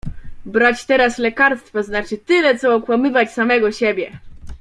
Brać 0.45 0.85
teraz 0.85 1.17
lekarstwa 1.17 1.83
znaczy 1.83 2.17
tyle, 2.17 2.57
co 2.59 2.75
okłamywać 2.75 3.31
samego 3.31 3.71
siebie. 3.71 4.19